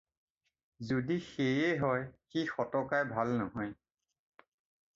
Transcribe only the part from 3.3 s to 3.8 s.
নহয়।